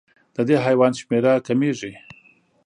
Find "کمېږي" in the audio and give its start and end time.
1.47-1.93